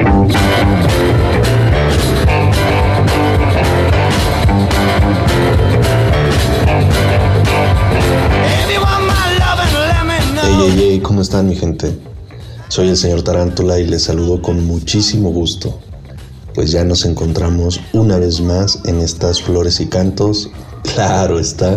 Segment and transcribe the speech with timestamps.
[0.00, 0.06] Hey,
[10.56, 11.94] hey, hey, ¿cómo están mi gente?
[12.68, 15.78] Soy el señor Tarántula y les saludo con muchísimo gusto,
[16.54, 20.50] pues ya nos encontramos una vez más en estas flores y cantos,
[20.94, 21.76] claro está,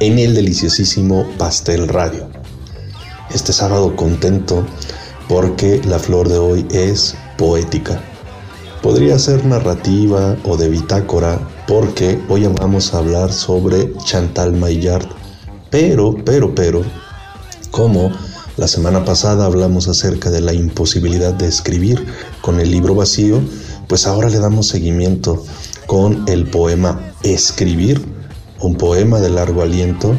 [0.00, 2.30] en el deliciosísimo Pastel Radio.
[3.28, 4.64] Este sábado contento
[5.28, 8.00] porque la flor de hoy es poética.
[8.82, 11.38] Podría ser narrativa o de bitácora
[11.68, 15.06] porque hoy vamos a hablar sobre Chantal Maillard,
[15.70, 16.82] pero, pero, pero,
[17.70, 18.10] como
[18.56, 22.04] la semana pasada hablamos acerca de la imposibilidad de escribir
[22.40, 23.40] con el libro vacío,
[23.88, 25.44] pues ahora le damos seguimiento
[25.86, 28.02] con el poema Escribir,
[28.60, 30.14] un poema de largo aliento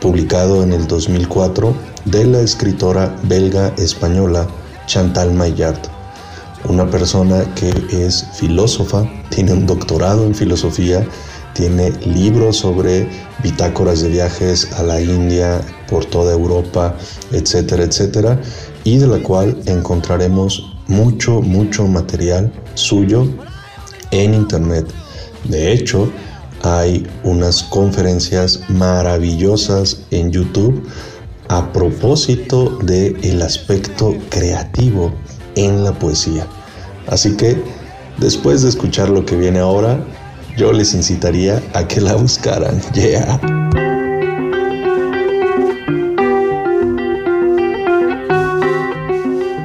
[0.00, 4.46] publicado en el 2004 de la escritora belga española
[4.86, 5.80] Chantal Maillard,
[6.68, 11.06] una persona que es filósofa, tiene un doctorado en filosofía,
[11.54, 13.08] tiene libros sobre
[13.42, 16.96] bitácoras de viajes a la India, por toda Europa,
[17.32, 18.40] etcétera, etcétera,
[18.82, 23.28] y de la cual encontraremos mucho, mucho material suyo
[24.10, 24.86] en Internet.
[25.44, 26.10] De hecho,
[26.62, 30.88] hay unas conferencias maravillosas en YouTube
[31.48, 35.12] a propósito del el aspecto creativo
[35.56, 36.46] en la poesía.
[37.06, 37.62] Así que,
[38.18, 40.04] después de escuchar lo que viene ahora,
[40.56, 42.80] yo les incitaría a que la buscaran.
[42.94, 43.40] Yeah.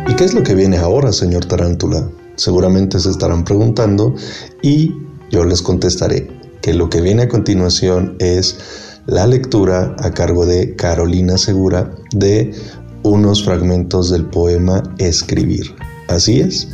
[0.07, 2.09] ¿Y qué es lo que viene ahora, señor Tarántula?
[2.35, 4.15] Seguramente se estarán preguntando
[4.61, 4.93] y
[5.29, 6.27] yo les contestaré
[6.61, 8.57] que lo que viene a continuación es
[9.05, 12.53] la lectura a cargo de Carolina Segura de
[13.03, 15.75] unos fragmentos del poema Escribir.
[16.07, 16.67] Así es,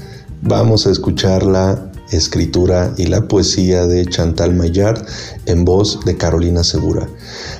[0.45, 5.03] vamos a escuchar la escritura y la poesía de Chantal Maillard
[5.45, 7.07] en voz de Carolina Segura.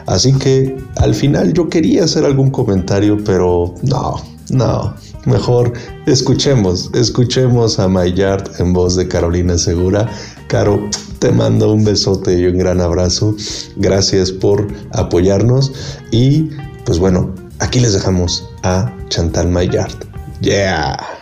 [0.06, 4.96] Así que al final yo quería hacer algún comentario, pero no, no,
[5.26, 5.74] mejor
[6.06, 10.10] escuchemos, escuchemos a Maillard en voz de Carolina Segura.
[10.48, 10.80] Caro,
[11.20, 13.36] te mando un besote y un gran abrazo.
[13.78, 15.72] Gracias por apoyarnos
[16.12, 16.50] y
[16.86, 19.94] pues bueno, aquí les dejamos a Chantal Maillard.
[20.42, 21.15] Yeah.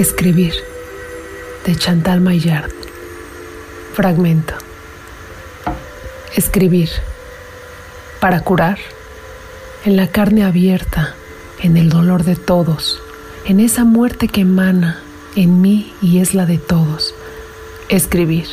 [0.00, 0.54] Escribir
[1.66, 2.70] de Chantal Maillard.
[3.92, 4.54] Fragmento.
[6.34, 6.88] Escribir
[8.18, 8.78] para curar
[9.84, 11.14] en la carne abierta,
[11.60, 12.98] en el dolor de todos,
[13.44, 15.00] en esa muerte que emana
[15.36, 17.14] en mí y es la de todos.
[17.90, 18.46] Escribir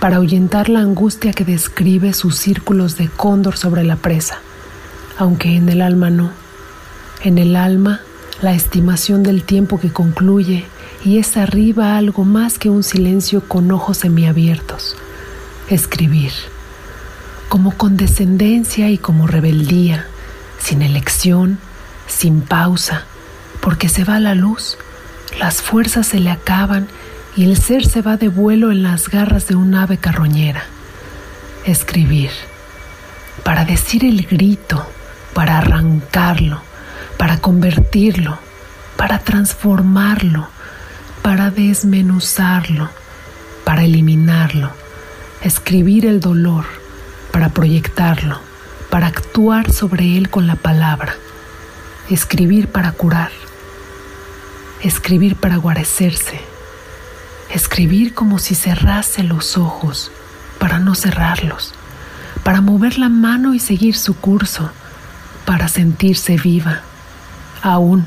[0.00, 4.40] para ahuyentar la angustia que describe sus círculos de cóndor sobre la presa,
[5.18, 6.30] aunque en el alma no.
[7.22, 8.00] En el alma
[8.44, 10.66] la estimación del tiempo que concluye
[11.02, 14.96] y es arriba algo más que un silencio con ojos semiabiertos.
[15.70, 16.30] Escribir,
[17.48, 20.06] como condescendencia y como rebeldía,
[20.58, 21.58] sin elección,
[22.06, 23.06] sin pausa,
[23.62, 24.76] porque se va la luz,
[25.40, 26.86] las fuerzas se le acaban
[27.36, 30.64] y el ser se va de vuelo en las garras de un ave carroñera.
[31.64, 32.30] Escribir,
[33.42, 34.86] para decir el grito,
[35.32, 36.60] para arrancarlo,
[37.24, 38.38] para convertirlo,
[38.98, 40.46] para transformarlo,
[41.22, 42.90] para desmenuzarlo,
[43.64, 44.70] para eliminarlo,
[45.40, 46.66] escribir el dolor,
[47.32, 48.40] para proyectarlo,
[48.90, 51.14] para actuar sobre él con la palabra,
[52.10, 53.30] escribir para curar,
[54.82, 56.42] escribir para guarecerse,
[57.48, 60.12] escribir como si cerrase los ojos
[60.58, 61.72] para no cerrarlos,
[62.42, 64.70] para mover la mano y seguir su curso,
[65.46, 66.82] para sentirse viva
[67.64, 68.04] aún,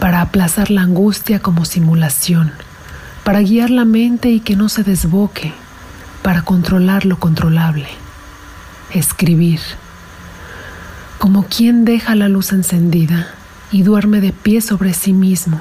[0.00, 2.52] para aplazar la angustia como simulación,
[3.24, 5.52] para guiar la mente y que no se desboque,
[6.22, 7.88] para controlar lo controlable.
[8.92, 9.60] Escribir,
[11.18, 13.28] como quien deja la luz encendida
[13.70, 15.60] y duerme de pie sobre sí mismo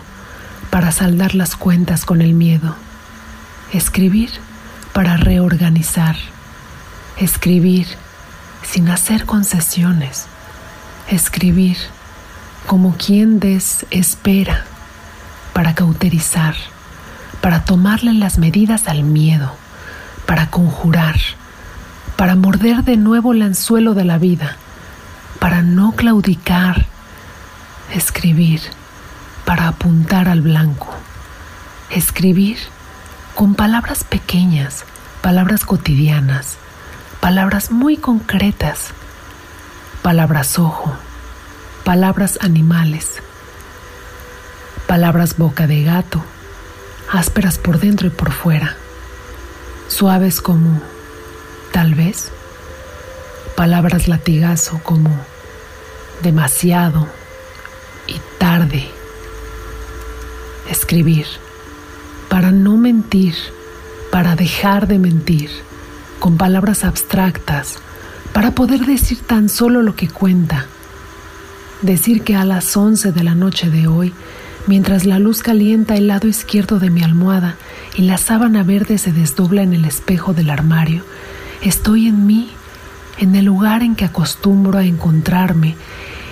[0.72, 2.76] para saldar las cuentas con el miedo.
[3.74, 4.32] Escribir
[4.92, 6.16] para reorganizar.
[7.18, 7.86] Escribir
[8.64, 10.26] sin hacer concesiones.
[11.10, 11.78] Escribir
[12.68, 14.66] como quien desespera
[15.54, 16.56] para cauterizar,
[17.42, 19.54] para tomarle las medidas al miedo,
[20.26, 21.16] para conjurar,
[22.16, 24.56] para morder de nuevo el anzuelo de la vida,
[25.40, 26.86] para no claudicar,
[27.94, 28.62] escribir,
[29.46, 30.88] para apuntar al blanco,
[31.90, 32.58] escribir
[33.36, 34.86] con palabras pequeñas,
[35.22, 36.58] palabras cotidianas,
[37.20, 38.92] palabras muy concretas,
[40.02, 40.96] palabras ojo,
[41.84, 43.16] palabras animales,
[44.88, 46.24] palabras boca de gato,
[47.12, 48.76] ásperas por dentro y por fuera,
[49.88, 50.82] suaves como
[51.72, 52.32] tal vez,
[53.56, 55.10] palabras latigazo como
[56.22, 57.08] demasiado
[58.08, 58.88] y tarde.
[60.70, 61.26] Escribir
[62.30, 63.36] para no mentir,
[64.10, 65.50] para dejar de mentir,
[66.20, 67.76] con palabras abstractas,
[68.32, 70.68] para poder decir tan solo lo que cuenta.
[71.82, 74.14] Decir que a las once de la noche de hoy,
[74.68, 77.56] mientras la luz calienta el lado izquierdo de mi almohada
[77.96, 81.04] y la sábana verde se desdobla en el espejo del armario,
[81.64, 82.52] estoy en mí,
[83.18, 85.76] en el lugar en que acostumbro a encontrarme,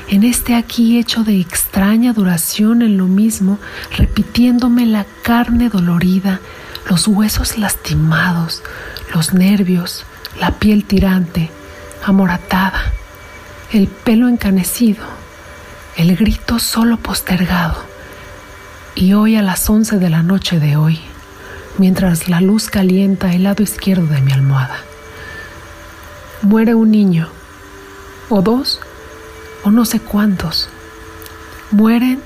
[0.08, 3.58] en este aquí hecho de extraña duración en lo mismo,
[3.98, 6.42] repitiéndome la carne dolorida,
[6.88, 8.62] los huesos lastimados,
[9.16, 10.06] los nervios,
[10.40, 11.50] la piel tirante,
[12.06, 12.94] amoratada,
[13.74, 15.19] el pelo encanecido,
[15.98, 17.84] el grito solo postergado.
[18.96, 21.00] Y hoy a las once de la noche de hoy,
[21.78, 24.78] mientras la luz calienta el lado izquierdo de mi almohada,
[26.42, 27.30] muere un niño,
[28.30, 28.80] o dos,
[29.64, 30.70] o no sé cuántos.
[31.72, 32.22] Mueren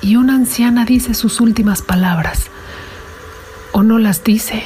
[0.00, 2.48] y una anciana dice sus últimas palabras,
[3.72, 4.64] o no las dice,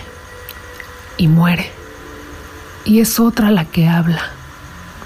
[1.16, 1.70] y muere.
[2.84, 4.30] Y es otra la que habla,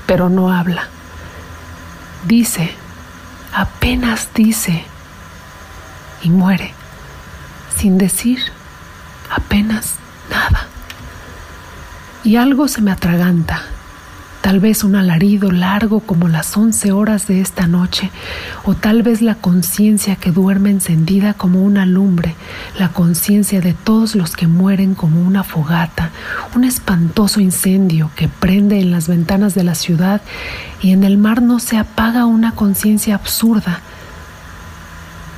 [0.07, 0.89] pero no habla.
[2.27, 2.75] Dice,
[3.53, 4.85] apenas dice,
[6.23, 6.73] y muere,
[7.77, 8.39] sin decir
[9.31, 9.95] apenas
[10.31, 10.67] nada.
[12.25, 13.63] Y algo se me atraganta
[14.43, 18.11] tal vez un alarido largo como las once horas de esta noche,
[18.65, 22.35] o tal vez la conciencia que duerme encendida como una lumbre,
[22.77, 26.11] la conciencia de todos los que mueren como una fogata,
[26.57, 30.21] un espantoso incendio que prende en las ventanas de la ciudad
[30.83, 33.81] y en el mar no se apaga una conciencia absurda,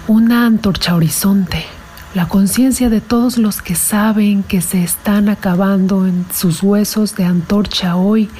[0.09, 1.67] una antorcha horizonte,
[2.15, 7.25] la conciencia de todos los que saben que se están acabando en sus huesos de
[7.25, 8.31] antorcha hoy,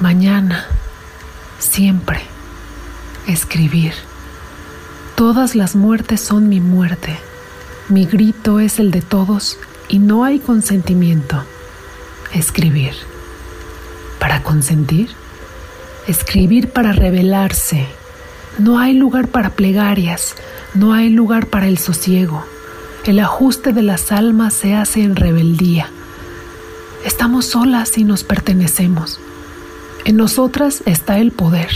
[0.00, 0.66] mañana,
[1.58, 2.20] siempre,
[3.26, 3.94] escribir.
[5.14, 7.18] Todas las muertes son mi muerte.
[7.88, 9.58] Mi grito es el de todos
[9.88, 11.44] y no hay consentimiento.
[12.32, 12.94] Escribir.
[14.18, 15.10] ¿Para consentir?
[16.06, 17.86] Escribir para rebelarse.
[18.58, 20.34] No hay lugar para plegarias,
[20.74, 22.44] no hay lugar para el sosiego.
[23.04, 25.88] El ajuste de las almas se hace en rebeldía.
[27.04, 29.20] Estamos solas y nos pertenecemos.
[30.04, 31.70] En nosotras está el poder.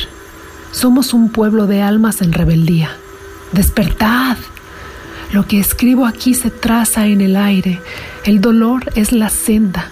[0.73, 2.90] Somos un pueblo de almas en rebeldía.
[3.52, 4.37] Despertad.
[5.32, 7.81] Lo que escribo aquí se traza en el aire.
[8.25, 9.90] El dolor es la senda.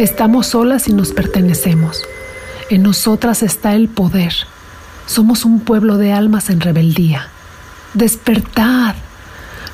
[0.00, 2.04] Estamos solas y nos pertenecemos.
[2.70, 4.32] En nosotras está el poder.
[5.04, 7.28] Somos un pueblo de almas en rebeldía.
[7.92, 8.94] Despertad.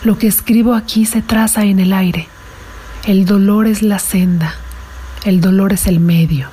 [0.02, 2.26] Lo que escribo aquí se traza en el aire.
[3.06, 4.56] El dolor es la senda.
[5.24, 6.48] El dolor es el medio.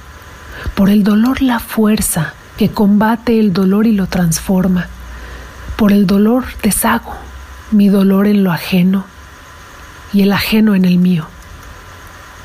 [0.76, 4.86] Por el dolor la fuerza que combate el dolor y lo transforma.
[5.78, 7.16] Por el dolor deshago
[7.72, 9.06] mi dolor en lo ajeno
[10.14, 11.26] y el ajeno en el mío.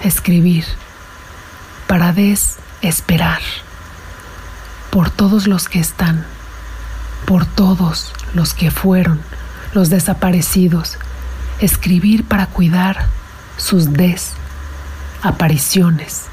[0.03, 0.65] Escribir
[1.89, 3.41] para desesperar
[4.91, 6.25] por todos los que están,
[7.27, 9.21] por todos los que fueron,
[9.73, 10.99] los desaparecidos,
[11.61, 13.07] escribir para cuidar
[13.57, 16.27] sus desapariciones,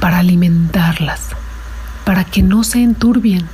[0.00, 1.20] para alimentarlas,
[2.04, 3.48] para que no se enturbien,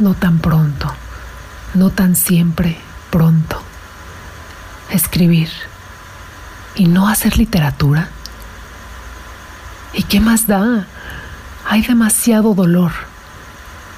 [0.00, 0.92] no tan pronto,
[1.74, 2.76] no tan siempre
[3.10, 3.62] pronto.
[4.90, 5.50] Escribir
[6.74, 8.08] y no hacer literatura
[9.92, 10.86] ¿Y qué más da?
[11.68, 12.92] Hay demasiado dolor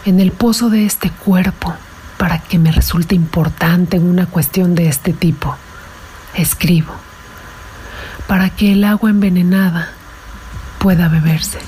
[0.05, 1.75] en el pozo de este cuerpo
[2.19, 5.57] para que me resulte importante una cuestión de este tipo.
[6.35, 6.95] Escribo
[8.31, 9.89] para que el agua envenenada
[10.79, 11.59] pueda beberse.